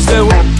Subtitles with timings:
[0.00, 0.59] Cause the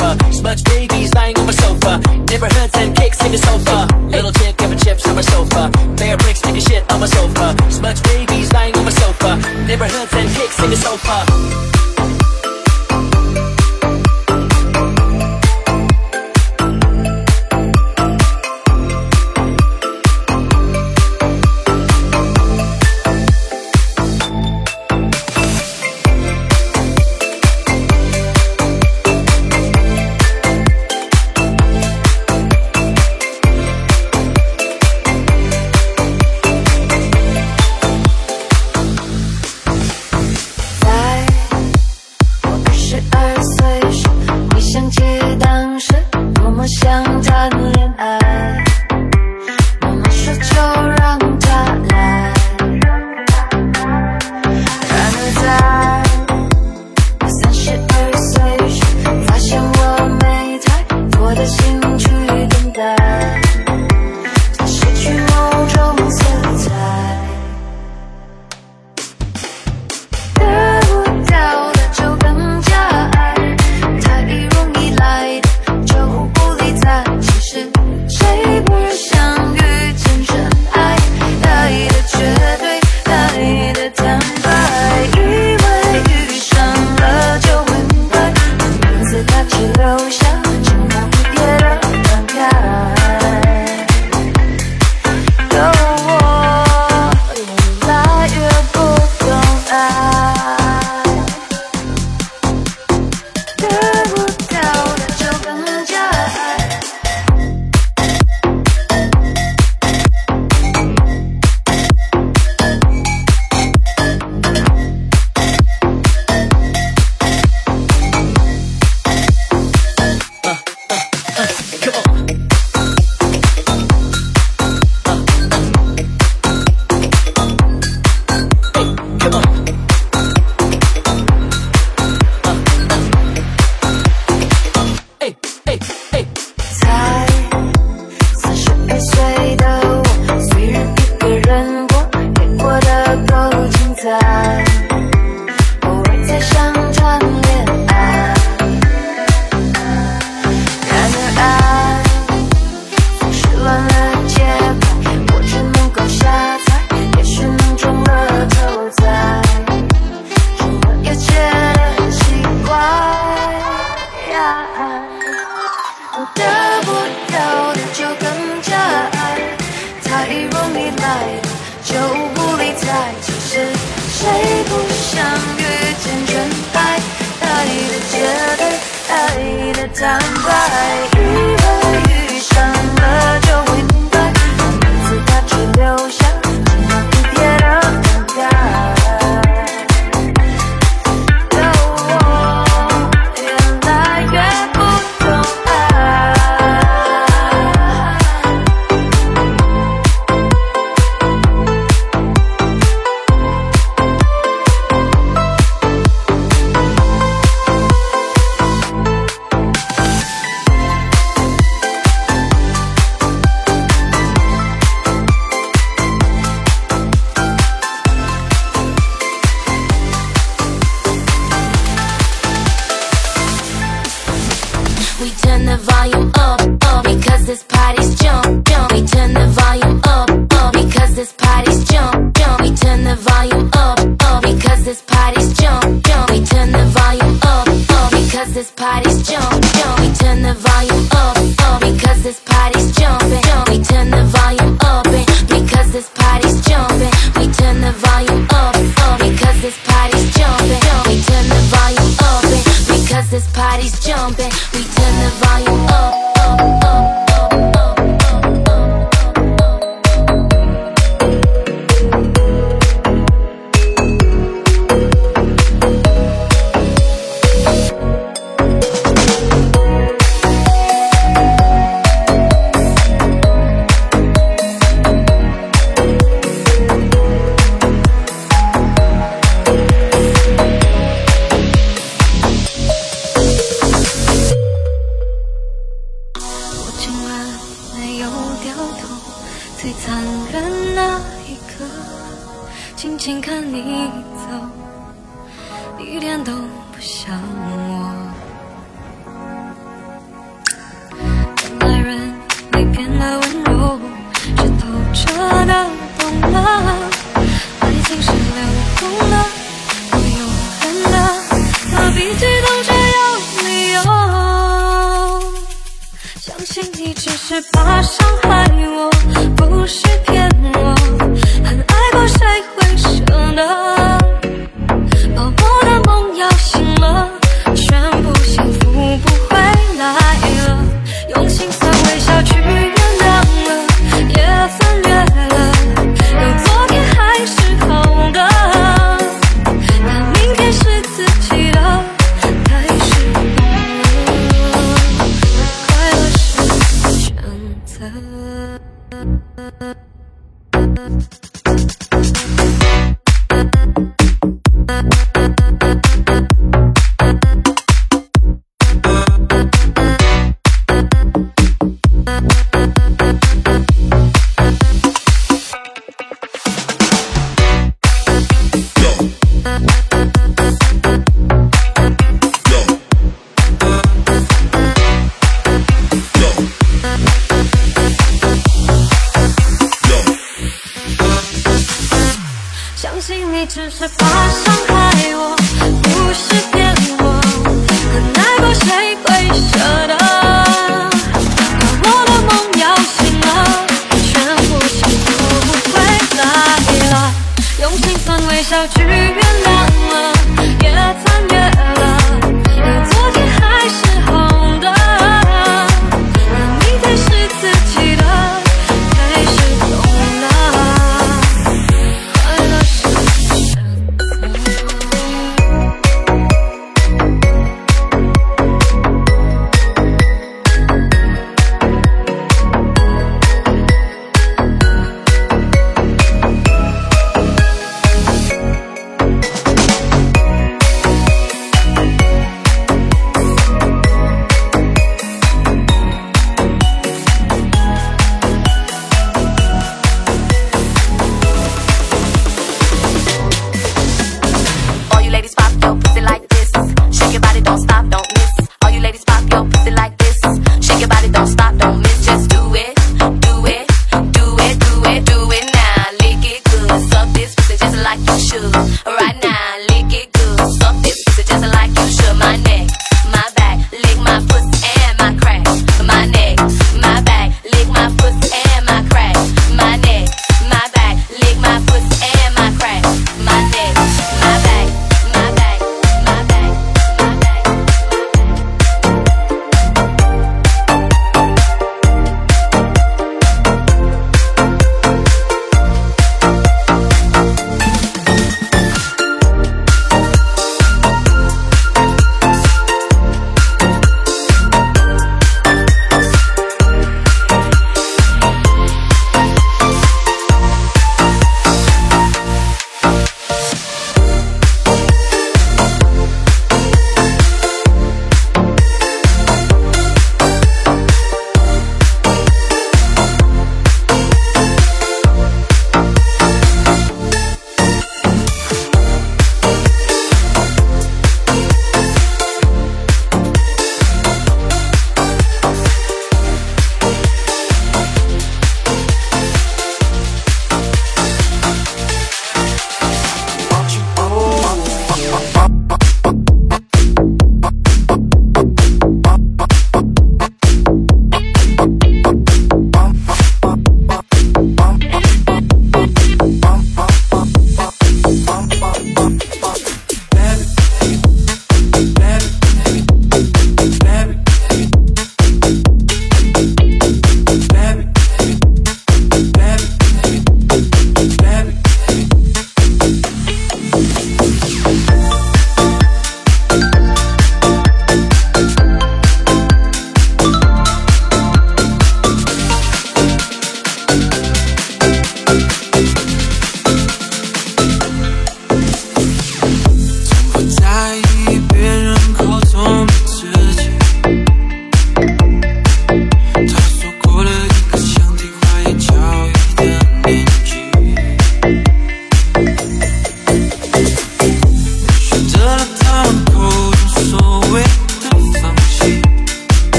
[0.00, 0.32] over.
[0.32, 1.98] Smudge babies lying on my sofa.
[2.28, 3.86] Neighborhoods and cakes in the sofa.
[4.08, 5.70] Little chick having chips on my sofa.
[5.96, 7.56] Bear bricks taking shit on my sofa.
[7.70, 9.36] Smudge babies lying on my sofa.
[9.66, 11.69] Neighborhoods and cakes in the sofa.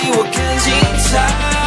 [0.00, 0.72] 比我更精
[1.10, 1.57] 彩。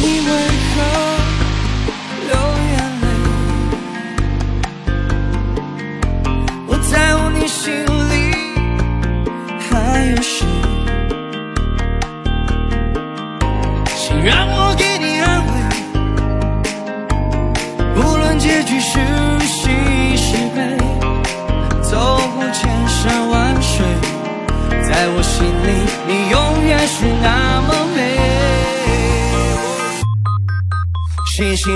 [0.00, 1.17] 你为何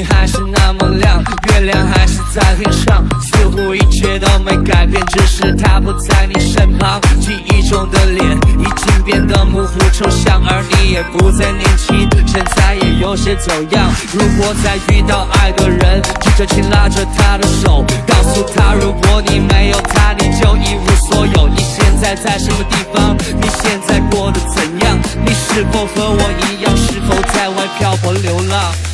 [0.01, 8.25] 还是那么亮月亮还是在天上似乎一切都没改变只是他不在你身旁记忆中的脸
[8.59, 13.91] 已经变得模糊抽象而你也不再年轻身材也有些走样。
[14.15, 24.99] 如果再遇到爱的人记着请拉着她的手告诉她如果你没有她你就一无所有你现在在什么地方你现在过得怎样？
[25.27, 28.92] 你是否和我一样是否在外漂泊流浪？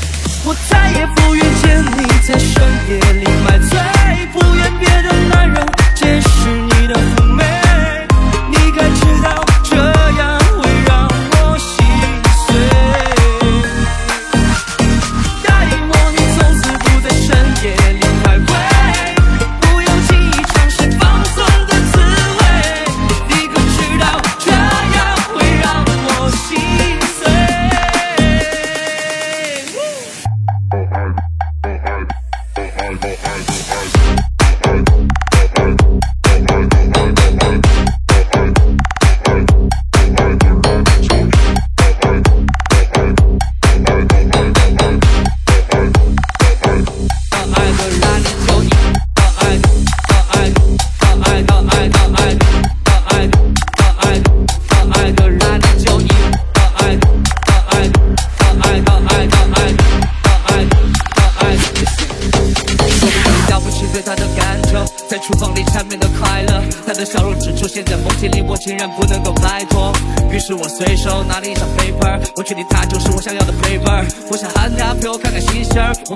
[0.49, 3.98] 我再也不愿见你在深夜里买醉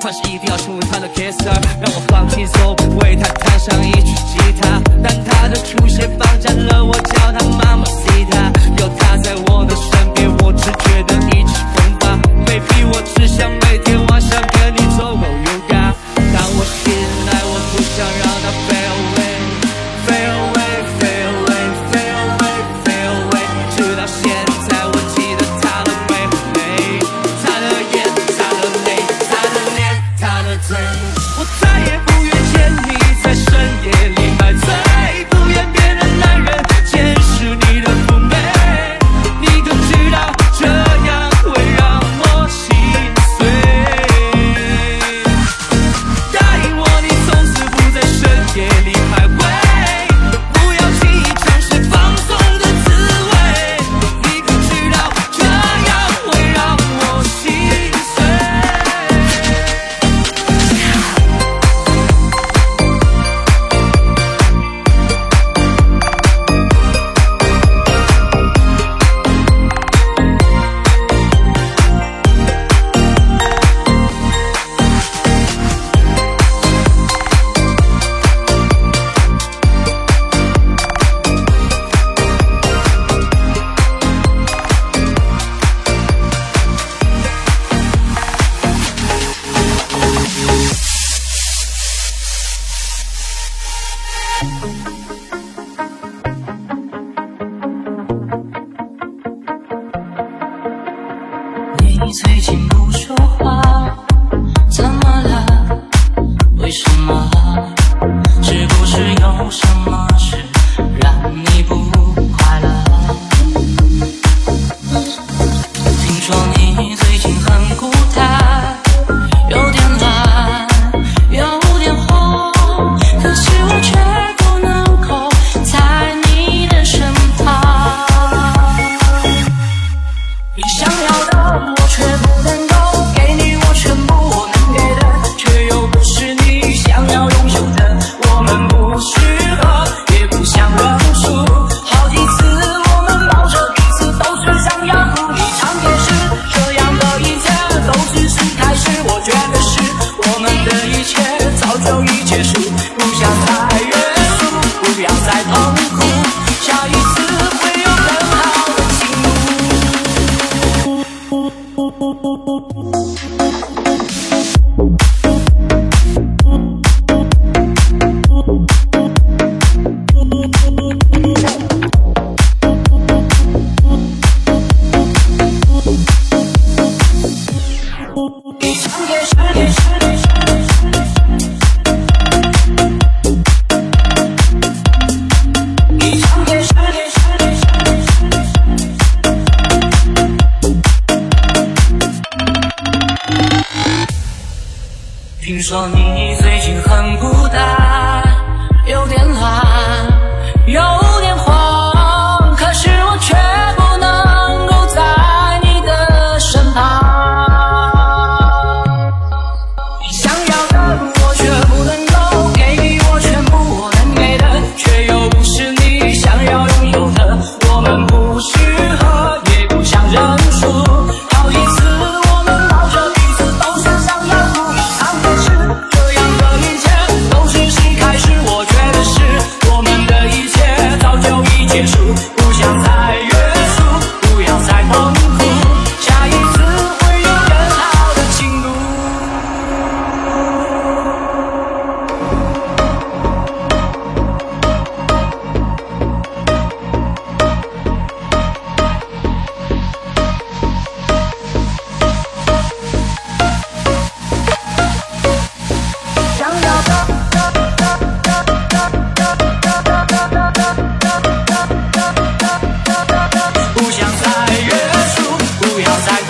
[0.03, 0.57] 凡事一定要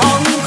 [0.03, 0.42] 要